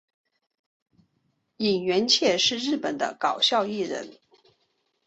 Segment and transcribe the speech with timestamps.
[1.57, 4.17] 萤原彻是日本的搞笑艺人。